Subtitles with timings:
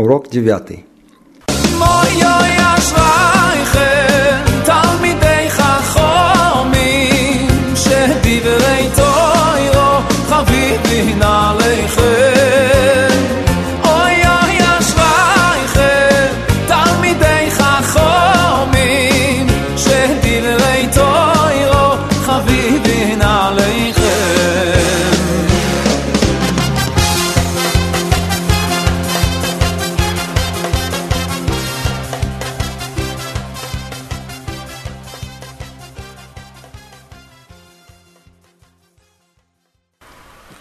[0.00, 0.86] Урок девятый.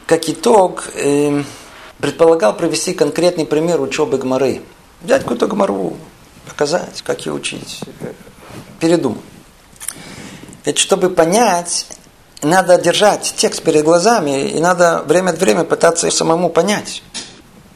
[0.10, 1.44] Как итог, э,
[2.00, 4.64] предполагал провести конкретный пример учебы Гмары.
[5.04, 5.98] Взять какую-то Гмару,
[6.48, 7.82] показать, как ее учить.
[8.80, 9.22] Передумал.
[10.66, 11.86] Ведь чтобы понять,
[12.42, 17.04] надо держать текст перед глазами, и надо время от времени пытаться самому понять.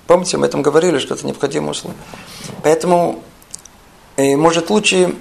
[0.08, 2.00] Помните, мы этом говорили, что это необходимое условие.
[2.64, 3.22] Поэтому,
[4.18, 5.14] э, может, лучше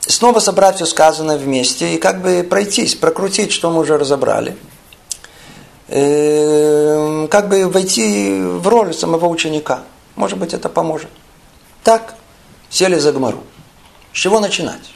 [0.00, 4.58] снова собрать все сказанное вместе и как бы пройтись, прокрутить, что мы уже разобрали–
[5.92, 9.82] Эм, как бы войти в роль самого ученика.
[10.14, 11.10] Может быть, это поможет.
[11.82, 12.14] Так,
[12.68, 13.42] сели за гмару.
[14.12, 14.92] С чего начинать?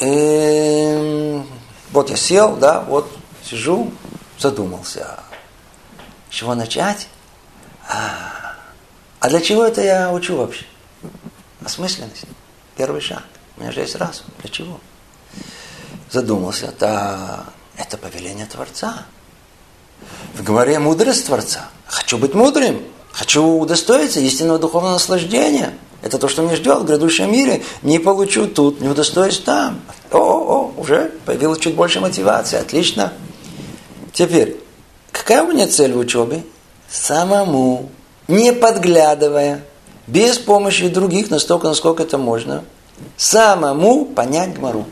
[0.00, 1.44] Эм,
[1.90, 3.10] вот я сел, да, вот
[3.42, 3.90] сижу,
[4.38, 5.18] задумался.
[6.30, 7.08] С чего начать?
[7.88, 8.54] А,
[9.18, 10.66] а для чего это я учу вообще?
[11.64, 12.26] Осмысленность.
[12.76, 13.24] Первый шаг.
[13.56, 14.26] У меня же есть разум.
[14.40, 14.78] Для чего?
[16.10, 16.72] Задумался.
[16.78, 19.04] Да, это повеление Творца.
[20.34, 21.68] В говоре мудрость Творца.
[21.86, 22.82] Хочу быть мудрым.
[23.12, 25.74] Хочу удостоиться истинного духовного наслаждения.
[26.02, 27.62] Это то, что меня ждет в грядущем мире.
[27.82, 29.80] Не получу тут, не удостоюсь там.
[30.12, 32.58] О, о, уже появилась чуть больше мотивации.
[32.58, 33.12] Отлично.
[34.12, 34.56] Теперь,
[35.10, 36.44] какая у меня цель в учебе?
[36.88, 37.90] Самому,
[38.28, 39.64] не подглядывая,
[40.06, 42.64] без помощи других, настолько, насколько это можно,
[43.16, 44.86] самому понять Гмару.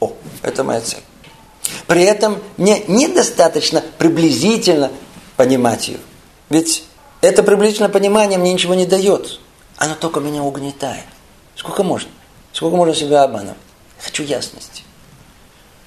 [0.00, 1.02] О, это моя цель.
[1.86, 4.90] При этом мне недостаточно приблизительно
[5.36, 5.98] понимать ее.
[6.48, 6.84] Ведь
[7.20, 9.40] это приблизительное понимание мне ничего не дает.
[9.76, 11.04] Оно только меня угнетает.
[11.56, 12.10] Сколько можно?
[12.52, 13.56] Сколько можно себя обманывать?
[14.00, 14.82] Хочу ясности.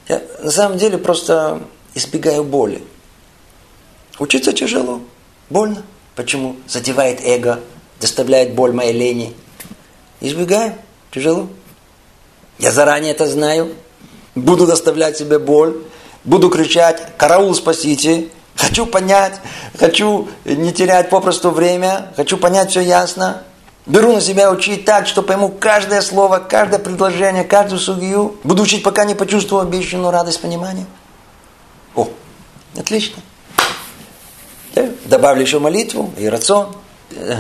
[0.08, 1.62] Я на самом деле просто
[1.94, 2.84] избегаю боли.
[4.20, 5.02] Учиться тяжело,
[5.50, 5.84] больно.
[6.16, 6.56] Почему?
[6.68, 7.60] Задевает эго,
[8.00, 9.36] доставляет боль моей лени.
[10.20, 10.74] Избегаю,
[11.12, 11.48] тяжело.
[12.58, 13.76] Я заранее это знаю
[14.42, 15.78] буду доставлять себе боль,
[16.24, 19.40] буду кричать, караул спасите, хочу понять,
[19.78, 23.44] хочу не терять попросту время, хочу понять все ясно.
[23.86, 28.36] Беру на себя учить так, что пойму каждое слово, каждое предложение, каждую судью.
[28.44, 30.86] Буду учить, пока не почувствую обещанную радость понимания.
[31.96, 32.10] О,
[32.78, 33.22] отлично.
[34.76, 36.76] Я добавлю еще молитву и рацион.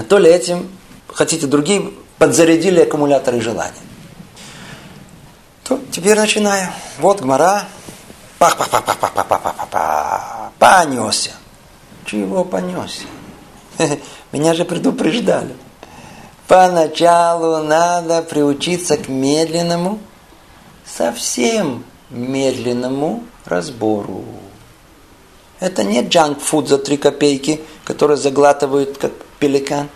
[0.08, 0.70] То ли этим,
[1.08, 3.74] хотите другие, подзарядили аккумуляторы желания.
[5.68, 6.70] То теперь начинаю.
[7.00, 7.66] Вот гмара.
[8.40, 11.32] Пах, пах, пах, пах, пах, пах, пах, пах, пах, понесся.
[12.06, 13.04] Чего понесся?
[14.32, 15.56] Меня же предупреждали.
[16.48, 20.00] Поначалу надо приучиться к медленному,
[20.86, 24.24] совсем медленному разбору.
[25.60, 29.90] Это не джанк-фуд за три копейки, который заглатывают как пеликан.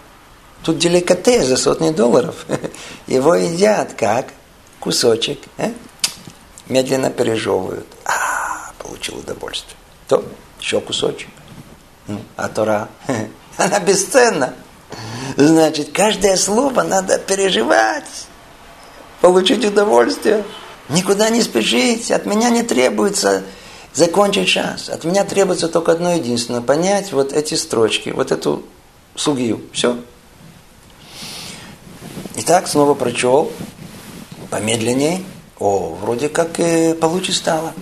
[0.63, 2.45] Тут деликатес за сотни долларов.
[3.07, 4.33] Его едят как?
[4.81, 5.71] Кусочек, э?
[6.67, 7.87] медленно пережевывают.
[8.03, 9.77] А, получил удовольствие.
[10.07, 10.25] То
[10.59, 11.29] еще кусочек.
[12.07, 12.89] Ну, а Тора,
[13.57, 14.55] она бесценна.
[15.37, 18.27] Значит, каждое слово надо переживать,
[19.21, 20.43] получить удовольствие.
[20.89, 23.43] Никуда не спешить, от меня не требуется
[23.93, 24.89] закончить час.
[24.89, 28.63] От меня требуется только одно единственное, понять вот эти строчки, вот эту
[29.15, 29.61] сугию.
[29.71, 29.97] Все.
[32.35, 33.53] Итак, снова прочел
[34.51, 35.23] помедленнее,
[35.57, 37.73] о, вроде как и получше стало.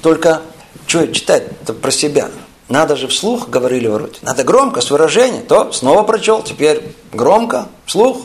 [0.00, 0.40] Только
[0.86, 2.30] что читать-то про себя?
[2.68, 4.18] Надо же вслух, говорили вроде.
[4.22, 5.44] Надо громко, с выражением.
[5.46, 8.22] То снова прочел, теперь громко, вслух.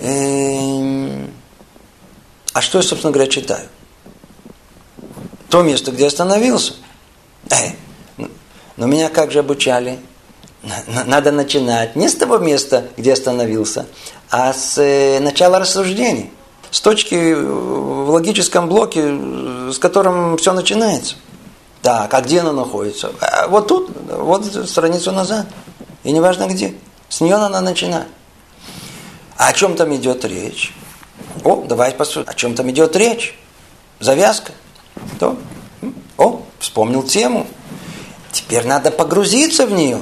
[0.00, 1.32] Эм,
[2.52, 3.66] а что я, собственно говоря, читаю?
[5.48, 6.74] То место, где остановился.
[7.48, 7.72] Э,
[8.76, 9.98] но меня как же обучали?
[11.06, 13.86] Надо начинать не с того места, где остановился,
[14.30, 16.30] а с э, начала рассуждений
[16.70, 19.02] с точки в логическом блоке,
[19.72, 21.16] с которым все начинается.
[21.82, 23.12] Так, а где она находится?
[23.20, 25.46] А вот тут, вот страницу назад.
[26.04, 26.74] И неважно где.
[27.08, 28.06] С нее надо начинать.
[29.36, 30.74] А о чем там идет речь?
[31.44, 32.30] О, давай посмотрим.
[32.30, 33.38] О чем там идет речь?
[33.98, 34.52] Завязка.
[35.18, 35.38] То.
[36.18, 37.46] О, вспомнил тему.
[38.32, 40.00] Теперь надо погрузиться в нее.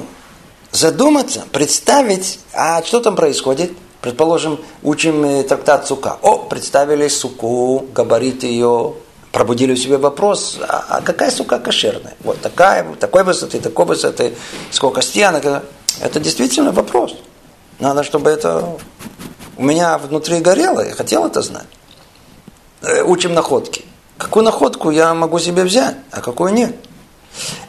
[0.71, 3.71] задуматься, представить, а что там происходит.
[4.01, 6.17] Предположим, учим трактат Сука.
[6.21, 8.93] О, представили суку, габарит ее,
[9.31, 12.15] пробудили у себя вопрос, а, а какая сука кошерная?
[12.21, 14.35] Вот такая, такой высоты, такой высоты,
[14.71, 15.35] сколько стен.
[15.35, 17.15] Это действительно вопрос.
[17.79, 18.77] Надо, чтобы это
[19.57, 21.67] у меня внутри горело, я хотел это знать.
[22.81, 23.85] Э, учим находки.
[24.17, 26.75] Какую находку я могу себе взять, а какую нет?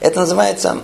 [0.01, 0.79] Это называется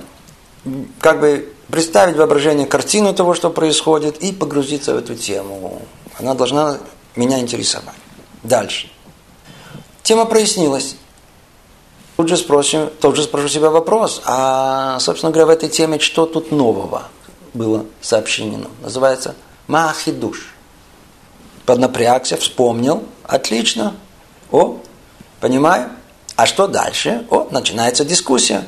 [1.00, 5.82] как бы представить воображение картину того, что происходит, и погрузиться в эту тему.
[6.18, 6.78] Она должна
[7.14, 7.94] меня интересовать.
[8.42, 8.90] Дальше.
[10.02, 10.96] Тема прояснилась.
[12.16, 16.24] Тут же спросим, тут же спрошу себя вопрос, а, собственно говоря, в этой теме что
[16.24, 17.08] тут нового
[17.52, 18.69] было сообщено?
[18.80, 19.34] Называется
[19.66, 20.54] Махидуш.
[21.66, 23.94] Поднапрягся, вспомнил, отлично.
[24.50, 24.78] О,
[25.40, 25.90] понимаю.
[26.36, 27.26] А что дальше?
[27.28, 28.64] О, начинается дискуссия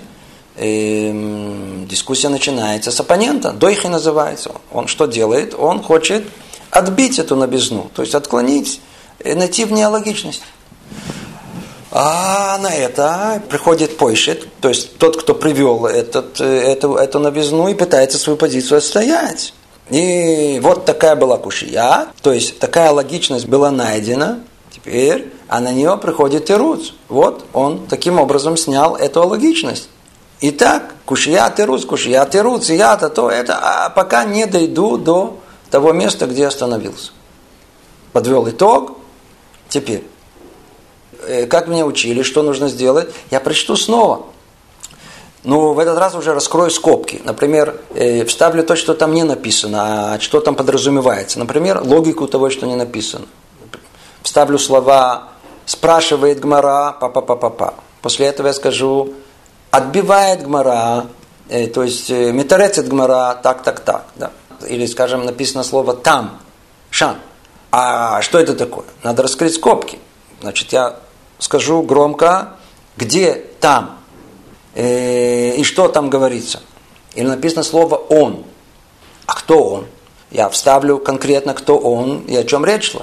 [0.58, 3.52] э, дискуссия начинается с оппонента.
[3.52, 4.52] Дойхи называется.
[4.72, 5.54] Он что делает?
[5.54, 6.24] Он хочет
[6.70, 8.80] отбить эту набезну, то есть отклонить,
[9.20, 10.42] э, найти в ней логичность.
[11.90, 17.68] А на это приходит Пойшет, то есть тот, кто привел этот, э, эту, эту новизну
[17.68, 19.54] и пытается свою позицию отстоять.
[19.88, 24.40] И вот такая была кушия, то есть такая логичность была найдена,
[24.70, 26.90] теперь, а на нее приходит Ируц.
[27.08, 29.88] Вот он таким образом снял эту логичность.
[30.40, 35.38] Итак, кушия тирус, кушия тирус, я-то то, это, а пока не дойду до
[35.70, 37.10] того места, где остановился.
[38.12, 38.98] Подвел итог.
[39.68, 40.04] Теперь,
[41.26, 44.26] э, как меня учили, что нужно сделать, я прочту снова.
[45.42, 47.20] Но в этот раз уже раскрою скобки.
[47.24, 51.38] Например, э, вставлю то, что там не написано, а что там подразумевается.
[51.40, 53.26] Например, логику того, что не написано.
[54.22, 55.30] Вставлю слова
[55.66, 57.74] «спрашивает Гмара, па-па-па-па-па».
[58.02, 59.14] После этого я скажу
[59.70, 61.06] отбивает гмара,
[61.48, 64.04] э, то есть э, метарецет гмара так, так, так.
[64.16, 64.30] Да.
[64.68, 66.38] Или, скажем, написано слово там,
[66.90, 67.16] шан.
[67.70, 68.86] А что это такое?
[69.02, 69.98] Надо раскрыть скобки.
[70.40, 70.96] Значит, я
[71.38, 72.54] скажу громко,
[72.96, 73.98] где там
[74.74, 76.60] э, и что там говорится.
[77.14, 78.44] Или написано слово он.
[79.26, 79.86] А кто он?
[80.30, 83.02] Я вставлю конкретно, кто он и о чем речь шла.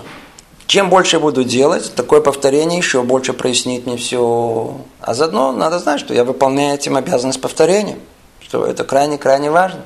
[0.68, 4.82] Чем больше буду делать, такое повторение еще больше прояснит мне все.
[5.00, 8.00] А заодно надо знать, что я выполняю этим обязанность повторения,
[8.40, 9.82] что это крайне-крайне важно.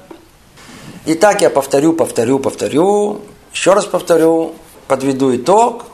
[1.05, 3.21] И так я повторю, повторю, повторю,
[3.51, 4.53] еще раз повторю,
[4.87, 5.85] подведу итог,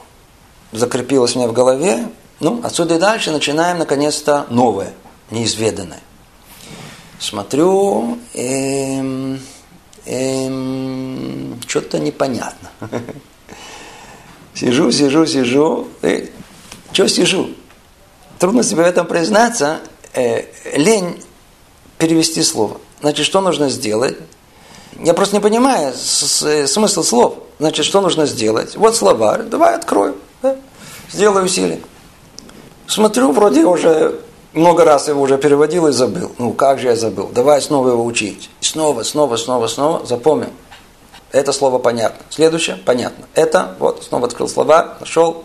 [0.71, 2.07] закрепилось меня в голове.
[2.39, 4.93] Ну, отсюда и дальше начинаем наконец-то новое,
[5.31, 6.01] неизведанное.
[7.17, 9.39] Смотрю, эм,
[10.05, 12.69] эм, что-то непонятно.
[14.55, 15.87] Сижу, сижу, сижу.
[16.01, 16.31] И
[16.93, 17.49] что сижу?
[18.39, 19.79] Трудно себе в этом признаться.
[20.13, 20.43] Э,
[20.75, 21.21] лень
[21.97, 22.79] перевести слово.
[23.01, 24.17] Значит, что нужно сделать?
[24.99, 27.35] Я просто не понимаю смысл слов.
[27.59, 28.77] Значит, что нужно сделать?
[28.77, 30.15] Вот словарь, давай открою.
[30.41, 30.55] Да?
[31.11, 31.81] Сделаю усилие.
[32.87, 34.21] Смотрю, вроде уже
[34.53, 36.31] много раз его уже переводил и забыл.
[36.37, 37.29] Ну, как же я забыл?
[37.33, 38.49] Давай снова его учить.
[38.61, 40.49] Снова, снова, снова, снова запомнил.
[41.35, 42.25] Это слово понятно.
[42.29, 43.25] Следующее понятно.
[43.33, 45.43] Это, вот, снова открыл слова, нашел.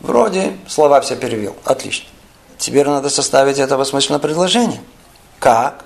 [0.00, 1.54] Вроде слова все перевел.
[1.66, 2.08] Отлично.
[2.56, 4.80] Теперь надо составить это осмысленное предложение.
[5.38, 5.84] Как?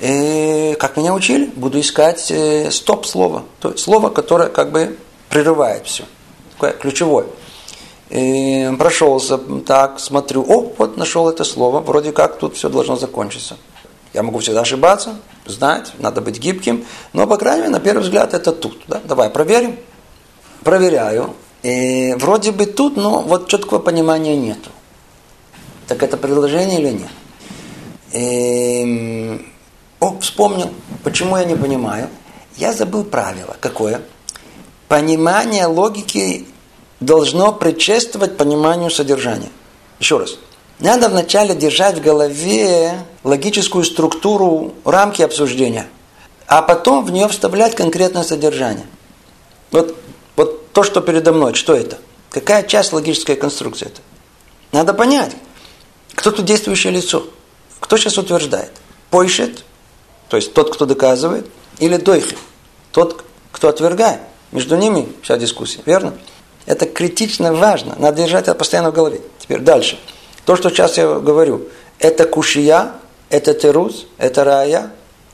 [0.00, 3.44] И, как меня учили, буду искать э, стоп-слово.
[3.60, 4.96] То есть слово, которое как бы
[5.28, 6.04] прерывает все.
[6.54, 7.26] Такое ключевое.
[8.08, 9.36] И прошелся,
[9.66, 13.58] так, смотрю, о, вот нашел это слово, вроде как тут все должно закончиться.
[14.16, 18.32] Я могу всегда ошибаться, знать, надо быть гибким, но, по крайней мере, на первый взгляд
[18.32, 18.80] это тут.
[18.88, 18.98] Да?
[19.04, 19.76] Давай проверим.
[20.64, 21.34] Проверяю.
[21.62, 24.70] И вроде бы тут, но вот четкого понимания нету.
[25.86, 27.10] Так это предложение или нет?
[28.14, 29.46] И...
[30.00, 30.70] О, вспомнил.
[31.04, 32.08] Почему я не понимаю?
[32.56, 33.54] Я забыл правило.
[33.60, 34.00] Какое?
[34.88, 36.46] Понимание логики
[37.00, 39.50] должно предшествовать пониманию содержания.
[40.00, 40.38] Еще раз.
[40.78, 42.94] Надо вначале держать в голове
[43.26, 45.88] логическую структуру рамки обсуждения,
[46.46, 48.86] а потом в нее вставлять конкретное содержание.
[49.72, 49.96] Вот,
[50.36, 51.98] вот то, что передо мной, что это?
[52.30, 54.00] Какая часть логической конструкции это?
[54.70, 55.32] Надо понять,
[56.14, 57.26] кто тут действующее лицо.
[57.80, 58.70] Кто сейчас утверждает?
[59.10, 59.64] Пойшет,
[60.28, 61.46] то есть тот, кто доказывает,
[61.80, 62.36] или дойхи,
[62.92, 64.20] тот, кто отвергает.
[64.52, 66.14] Между ними вся дискуссия, верно?
[66.64, 67.96] Это критично важно.
[67.98, 69.20] Надо держать это постоянно в голове.
[69.40, 69.98] Теперь дальше.
[70.44, 71.68] То, что сейчас я говорю,
[71.98, 72.92] это кушия,
[73.30, 74.90] это терус, это рая.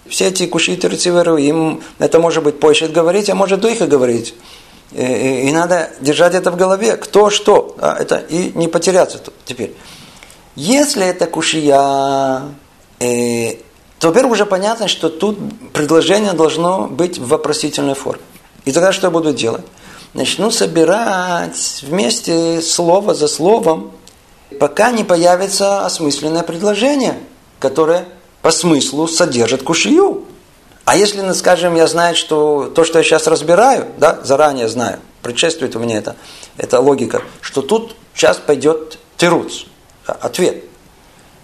[0.09, 4.35] Все эти куши терциверу, им это может быть позже говорить, а может духа говорить.
[4.93, 9.19] И, и, и надо держать это в голове, кто что, да, это, и не потеряться
[9.19, 9.75] тут теперь.
[10.55, 12.43] Если это кушия,
[13.01, 13.55] э,
[13.99, 15.39] то, во-первых, уже понятно, что тут
[15.73, 18.23] предложение должно быть в вопросительной форме.
[18.65, 19.65] И тогда что я буду делать?
[20.13, 23.93] Начну собирать вместе слово за словом,
[24.61, 27.19] пока не появится осмысленное предложение,
[27.63, 28.07] которое
[28.43, 30.25] по смыслу содержит кушию.
[30.85, 34.99] А если, ну, скажем, я знаю, что то, что я сейчас разбираю, да, заранее знаю,
[35.23, 36.17] предшествует меня это,
[36.59, 39.63] эта логика, что тут сейчас пойдет тируц,
[40.07, 40.65] ответ.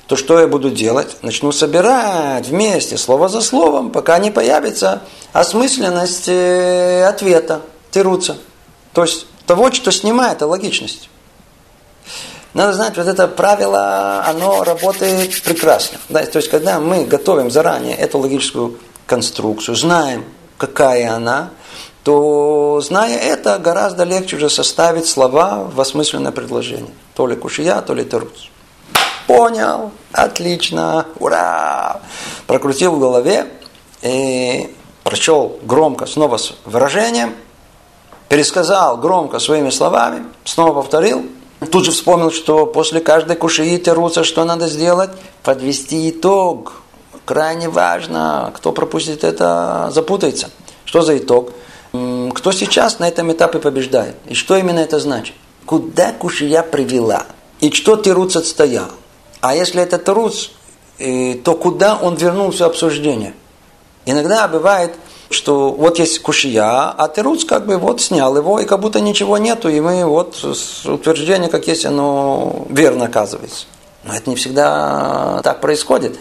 [0.08, 1.18] То что я буду делать?
[1.22, 7.60] Начну собирать вместе, слово за словом, пока не появится осмысленность э, ответа,
[7.90, 8.38] тируца.
[8.94, 11.10] То есть того, что снимает логичность.
[12.54, 15.98] Надо знать, вот это правило, оно работает прекрасно.
[16.08, 16.24] Да?
[16.24, 20.24] То есть, когда мы готовим заранее эту логическую конструкцию, знаем,
[20.56, 21.50] какая она,
[22.04, 26.90] то, зная это, гораздо легче уже составить слова в осмысленное предложение.
[27.14, 28.48] То ли кушия, то ли терус.
[29.26, 32.00] Понял, отлично, ура!
[32.46, 33.46] Прокрутил в голове
[34.00, 34.74] и
[35.04, 37.34] прочел громко снова с выражением,
[38.30, 41.26] пересказал громко своими словами, снова повторил,
[41.66, 45.10] тут же вспомнил, что после каждой кушии теруца что надо сделать?
[45.42, 46.74] Подвести итог.
[47.24, 50.50] Крайне важно, кто пропустит это, запутается.
[50.84, 51.52] Что за итог?
[51.92, 54.16] Кто сейчас на этом этапе побеждает?
[54.26, 55.34] И что именно это значит?
[55.66, 57.26] Куда кушия привела?
[57.60, 58.88] И что Теруц отстоял?
[59.40, 60.48] А если это Теруц,
[60.98, 63.34] э, то куда он вернулся обсуждение?
[64.06, 64.94] Иногда бывает,
[65.30, 69.38] что вот есть кушия, а Теруц как бы вот снял его, и как будто ничего
[69.38, 70.42] нету, и мы вот
[70.84, 73.66] утверждение, как есть, оно верно оказывается.
[74.04, 76.18] Но это не всегда так происходит.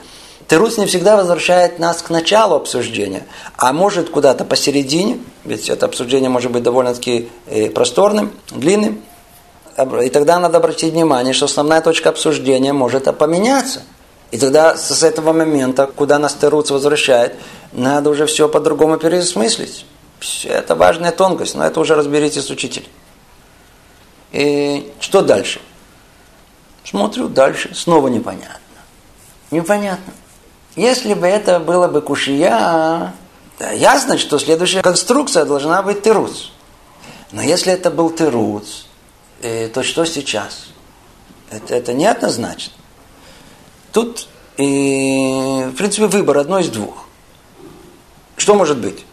[0.48, 3.26] Терус не всегда возвращает нас к началу обсуждения,
[3.58, 9.02] а может куда-то посередине, ведь это обсуждение может быть довольно-таки э, просторным, длинным,
[10.04, 13.84] и тогда надо обратить внимание, что основная точка обсуждения может поменяться.
[14.32, 17.36] И тогда с этого момента, куда нас Теруц возвращает,
[17.72, 19.86] надо уже все по-другому переосмыслить.
[20.44, 22.90] Это важная тонкость, но это уже разберите с учителем.
[24.32, 25.62] И что дальше?
[26.84, 28.60] Смотрю дальше, снова непонятно.
[29.52, 30.14] Непонятно.
[30.76, 33.14] Если бы это было бы кушия,
[33.60, 36.50] да, ясно, что следующая конструкция должна быть тируц.
[37.32, 38.86] Но если это был тируц,
[39.42, 40.68] э, то что сейчас?
[41.50, 42.74] Это, это неоднозначно.
[43.98, 44.28] Тут,
[44.58, 47.06] и, в принципе, выбор одно из двух.
[48.36, 49.04] Что может быть?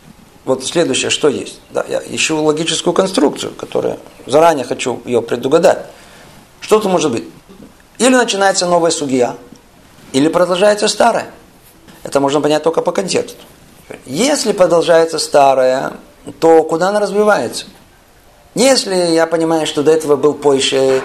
[0.44, 1.58] Вот следующее, что есть.
[1.70, 5.86] Да, я ищу логическую конструкцию, которая заранее хочу ее предугадать.
[6.60, 7.24] Что тут может быть?
[7.96, 9.36] Или начинается новая судья,
[10.12, 11.30] или продолжается старая.
[12.02, 13.42] Это можно понять только по контексту.
[14.04, 15.94] Если продолжается старое,
[16.40, 17.64] то куда она развивается?
[18.54, 21.04] Если я понимаю, что до этого был пойшет,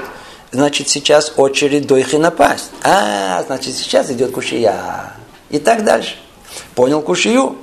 [0.51, 2.71] значит сейчас очередь дойхи напасть.
[2.83, 5.13] А, значит сейчас идет кушия.
[5.49, 6.15] И так дальше.
[6.75, 7.57] Понял кушию?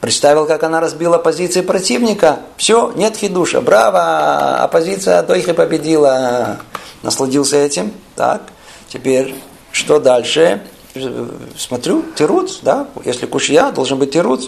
[0.00, 2.40] Представил, как она разбила позиции противника.
[2.56, 3.60] Все, нет хидуша.
[3.60, 4.56] Браво!
[4.62, 6.58] Оппозиция дойхи победила.
[7.02, 7.92] Насладился этим.
[8.16, 8.42] Так.
[8.88, 9.34] Теперь,
[9.70, 10.62] что дальше?
[11.56, 14.46] смотрю, тируц, да, если кушья, должен быть тируц.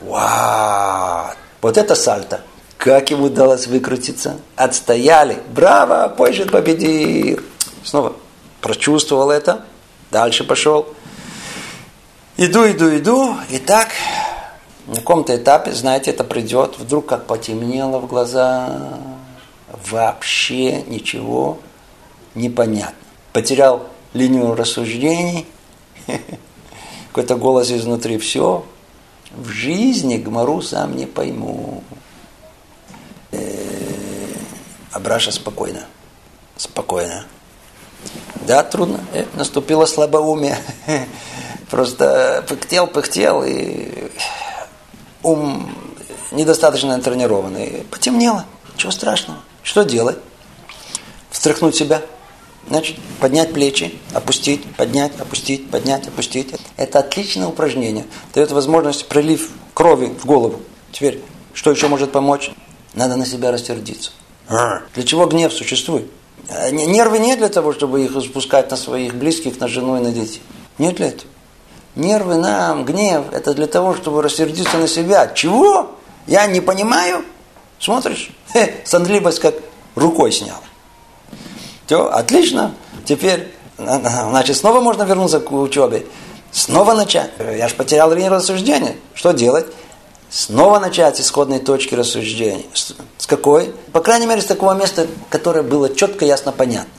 [0.00, 1.26] Вау!
[1.60, 2.40] Вот это сальто.
[2.78, 4.38] Как ему удалось выкрутиться?
[4.56, 5.38] Отстояли.
[5.54, 7.40] Браво, позже победил.
[7.82, 8.14] Снова
[8.60, 9.64] прочувствовал это.
[10.10, 10.86] Дальше пошел.
[12.36, 13.36] Иду, иду, иду.
[13.50, 13.88] И так
[14.86, 16.78] на каком-то этапе, знаете, это придет.
[16.78, 18.98] Вдруг как потемнело в глаза.
[19.90, 21.58] Вообще ничего
[22.34, 22.96] непонятно.
[23.32, 25.46] Потерял линию рассуждений
[27.08, 28.18] какой-то голос изнутри.
[28.18, 28.64] Все,
[29.32, 31.82] в жизни Гмару сам не пойму.
[34.92, 35.84] Абраша спокойно.
[36.56, 37.26] Спокойно.
[38.46, 39.00] Да, трудно.
[39.12, 40.58] Э, наступило слабоумие.
[41.70, 44.10] Просто пыхтел, пыхтел, и
[45.22, 45.74] ум
[46.30, 47.86] недостаточно тренированный.
[47.90, 48.44] Потемнело.
[48.74, 49.40] Ничего страшного.
[49.62, 50.18] Что делать?
[51.30, 52.02] Встряхнуть себя–
[52.68, 56.54] Значит, поднять плечи, опустить, поднять, опустить, поднять, опустить.
[56.76, 58.06] Это отличное упражнение.
[58.32, 60.60] Дает возможность прилив крови в голову.
[60.90, 61.20] Теперь,
[61.52, 62.50] что еще может помочь?
[62.94, 64.12] Надо на себя рассердиться.
[64.94, 66.10] Для чего гнев существует?
[66.48, 70.12] Э, нервы не для того, чтобы их спускать на своих близких, на жену и на
[70.12, 70.42] детей.
[70.78, 71.30] Нет для этого.
[71.96, 75.28] Нервы нам, гнев, это для того, чтобы рассердиться на себя.
[75.28, 75.92] Чего?
[76.26, 77.24] Я не понимаю?
[77.78, 78.30] Смотришь?
[78.52, 79.54] Хе, сонливость как
[79.94, 80.58] рукой снял.
[81.86, 82.74] Все, отлично.
[83.04, 86.06] Теперь, значит, снова можно вернуться к учебе.
[86.50, 87.30] Снова начать.
[87.38, 88.96] Я же потерял линию рассуждения.
[89.14, 89.66] Что делать?
[90.34, 92.64] Снова начать с исходной точки рассуждения.
[93.18, 93.72] С какой?
[93.92, 96.90] По крайней мере, с такого места, которое было четко, ясно, понятно.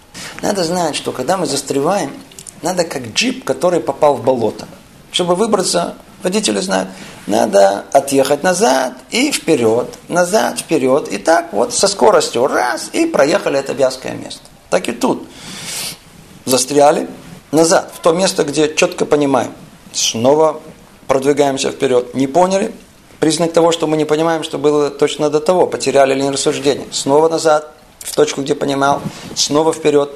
[0.42, 2.14] Надо знать, что когда мы застреваем,
[2.62, 4.70] надо как джип, который попал в болото.
[5.12, 6.88] чтобы выбраться, водители знают,
[7.28, 11.10] надо отъехать назад и вперед, назад, вперед.
[11.10, 14.44] И так вот со скоростью раз, и проехали это вязкое место.
[14.70, 15.28] Так и тут.
[16.46, 17.10] Застряли
[17.52, 19.52] назад, в то место, где четко понимаем.
[19.92, 20.62] Снова
[21.08, 22.16] продвигаемся вперед.
[22.16, 22.74] Не поняли?
[23.26, 25.66] Признак того, что мы не понимаем, что было точно до того.
[25.66, 26.86] Потеряли линию рассуждения.
[26.92, 29.02] Снова назад, в точку, где понимал.
[29.34, 30.12] Снова вперед.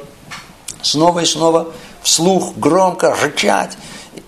[0.84, 1.74] Снова и снова
[2.04, 3.76] вслух, громко, рычать.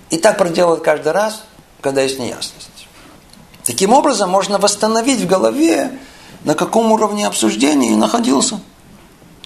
[0.10, 1.44] И так проделать каждый раз,
[1.80, 2.88] когда есть неясность.
[3.66, 6.00] Таким образом, можно восстановить в голове,
[6.44, 8.60] на каком уровне обсуждения и находился.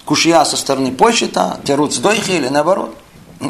[0.06, 2.96] Кушья со стороны почта, терут с дойхи или наоборот.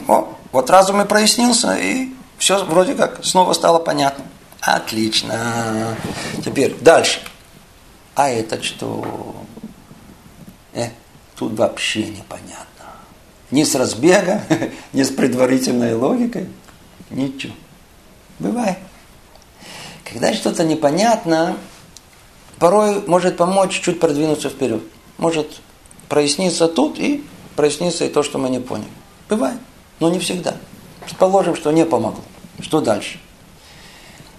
[0.09, 4.25] О, вот разум и прояснился, и все вроде как снова стало понятно.
[4.67, 5.97] Отлично.
[6.45, 7.21] Теперь дальше.
[8.17, 9.45] А это что?
[10.73, 10.89] Э,
[11.37, 12.67] тут вообще непонятно.
[13.53, 14.43] Ни с разбега,
[14.93, 16.49] ни с предварительной логикой.
[17.11, 17.55] Ничего.
[18.41, 18.79] Бывает.
[20.03, 21.57] Когда что-то непонятно,
[22.59, 24.83] порой может помочь чуть продвинуться вперед.
[25.17, 25.61] Может
[26.09, 28.89] проясниться тут и проясниться и то, что мы не поняли.
[29.29, 29.61] Бывает,
[30.01, 30.57] но не всегда.
[31.05, 32.25] Предположим, что не помогло.
[32.61, 33.21] Что дальше?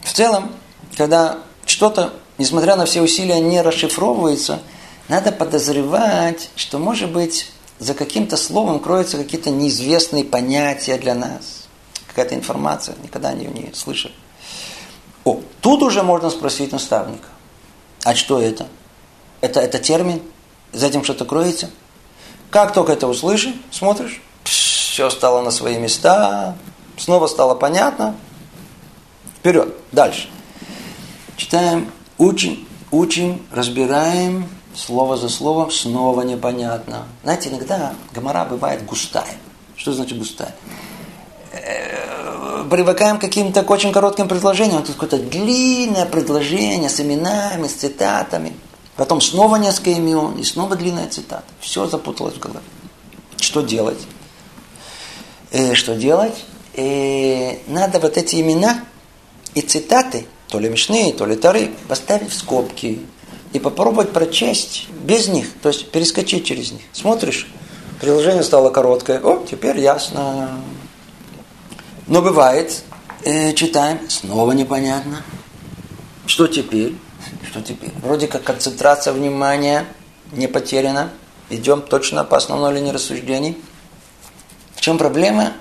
[0.04, 0.52] В целом,
[0.96, 4.62] когда что-то, несмотря на все усилия, не расшифровывается,
[5.08, 11.68] надо подозревать, что, может быть, за каким-то словом кроются какие-то неизвестные понятия для нас.
[12.08, 14.14] Какая-то информация, никогда не, не слышали.
[15.24, 17.28] О, тут уже можно спросить наставника.
[18.04, 18.68] А что это?
[19.42, 20.22] Это, это термин?
[20.74, 21.70] За этим что-то кроется?
[22.50, 26.56] Как только это услышишь, смотришь, все стало на свои места,
[26.98, 28.16] снова стало понятно.
[29.48, 30.28] Вперед, дальше.
[31.38, 37.06] Читаем, учим, учим, разбираем, слово за словом, снова непонятно.
[37.24, 39.38] Знаете, иногда гомора бывает густая.
[39.78, 40.54] Что значит густая?
[41.54, 44.84] Э, привыкаем к каким-то очень коротким предложениям.
[44.84, 48.52] Тут какое-то длинное предложение с именами, с цитатами.
[48.98, 51.46] Потом снова несколько имен, и снова длинная цитата.
[51.62, 52.60] Все запуталось в голове.
[53.40, 54.08] Что делать?
[55.54, 56.44] Э, что делать?
[56.74, 58.84] Э, надо вот эти имена
[59.58, 63.00] и цитаты, то ли Мишны, то ли Тары, поставить в скобки
[63.54, 66.84] и попробовать прочесть без них, то есть перескочить через них.
[66.94, 67.48] Смотришь,
[68.00, 70.62] приложение стало короткое, о, теперь ясно.
[72.06, 72.84] Но бывает,
[73.24, 75.24] э, читаем, снова непонятно.
[76.28, 76.94] Что теперь?
[77.50, 77.90] Что теперь?
[78.04, 79.88] Вроде как концентрация внимания
[80.34, 81.10] не потеряна.
[81.50, 83.58] Идем точно по основной линии рассуждений.
[84.76, 85.54] В чем проблема?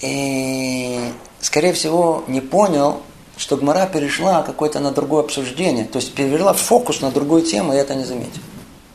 [0.00, 3.02] И, э, скорее всего, не понял,
[3.38, 5.86] что Гмара перешла какое-то на другое обсуждение.
[5.86, 8.42] То есть перевела фокус на другую тему, и это не заметил.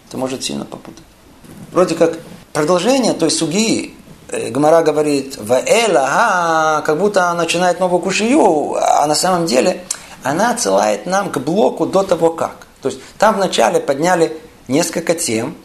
[0.07, 1.03] Это может сильно попутать.
[1.71, 2.19] Вроде как
[2.51, 3.95] продолжение той суги,
[4.33, 9.83] Э, Гмара говорит, Ваэла, а, как будто начинает новую кушию, а на самом деле
[10.23, 12.65] она отсылает нам к блоку до того как.
[12.81, 14.35] То есть там вначале подняли
[14.67, 15.55] несколько тем,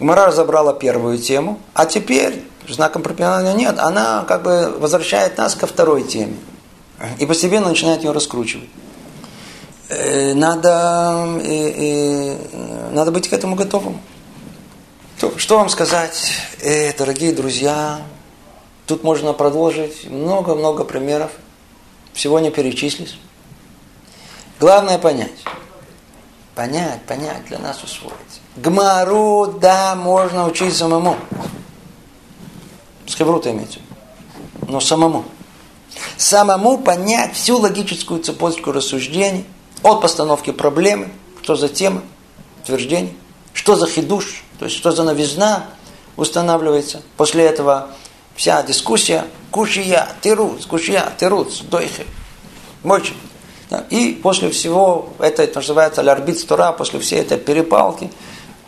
[0.00, 5.68] Гмара разобрала первую тему, а теперь, знаком препинания нет, она как бы возвращает нас ко
[5.68, 6.36] второй теме.
[7.18, 8.68] И постепенно начинает ее раскручивать.
[9.88, 14.00] Э, надо, э, надо быть к этому готовым.
[15.36, 16.30] Что вам сказать,
[16.98, 18.02] дорогие друзья,
[18.86, 21.32] Тут можно продолжить много-много примеров.
[22.12, 23.18] Всего не перечислить.
[24.60, 25.44] Главное понять.
[26.54, 28.14] Понять, понять, для нас усвоить.
[28.56, 31.16] Гмару, да, можно учить самому.
[33.06, 33.80] С хеврута имеется.
[34.68, 35.24] Но самому.
[36.16, 39.44] Самому понять всю логическую цепочку рассуждений
[39.82, 41.10] от постановки проблемы,
[41.42, 42.02] что за тема,
[42.62, 43.12] утверждение,
[43.52, 45.66] что за хидуш, то есть что за новизна
[46.16, 47.02] устанавливается.
[47.16, 47.88] После этого
[48.34, 52.04] вся дискуссия кушия, тируц, кушия, тируц, дойхи.
[52.82, 53.14] Мочи.
[53.90, 58.12] И после всего, это, называется лярбит Тора, после всей этой перепалки,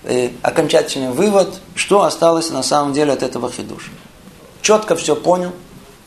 [0.03, 3.91] э, окончательный вывод, что осталось на самом деле от этого хидуша.
[4.61, 5.53] Четко все понял,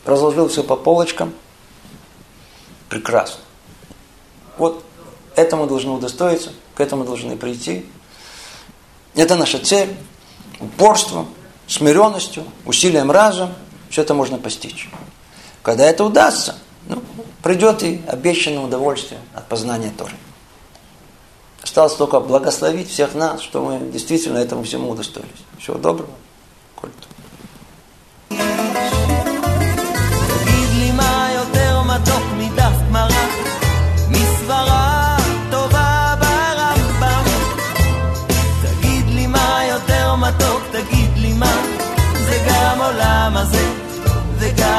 [0.04, 1.32] разложил все по полочкам.
[2.88, 3.40] Прекрасно.
[4.58, 4.84] Вот
[5.36, 7.86] этому должны удостоиться, к этому должны прийти.
[9.14, 9.96] Это наша цель,
[10.60, 11.28] упорством,
[11.66, 13.54] смиренностью, усилием разума,
[13.90, 14.88] все это можно постичь.
[15.62, 16.56] Когда это удастся,
[16.88, 17.02] ну,
[17.42, 20.14] придет и обещанное удовольствие от познания Торы.
[21.62, 25.30] Осталось только благословить всех нас, что мы действительно этому всему удостоились.
[25.58, 26.10] Всего доброго.
[26.74, 27.11] Культу.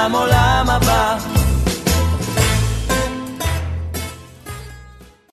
[0.03, 0.92] I'm all Amo la mapa.